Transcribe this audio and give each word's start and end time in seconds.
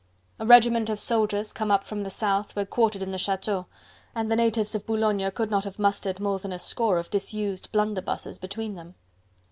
A 0.39 0.47
regiment 0.47 0.89
of 0.89 0.99
soldiers 0.99 1.53
come 1.53 1.69
up 1.69 1.83
from 1.83 2.01
the 2.01 2.09
South 2.09 2.55
were 2.55 2.65
quartered 2.65 3.03
in 3.03 3.11
the 3.11 3.19
Chateau, 3.19 3.67
and 4.15 4.31
the 4.31 4.35
natives 4.35 4.73
of 4.73 4.87
Boulogne 4.87 5.29
could 5.29 5.51
not 5.51 5.63
have 5.63 5.77
mustered 5.77 6.19
more 6.19 6.39
than 6.39 6.51
a 6.51 6.57
score 6.57 6.97
of 6.97 7.11
disused 7.11 7.71
blunderbusses 7.71 8.39
between 8.41 8.73
them. 8.73 8.95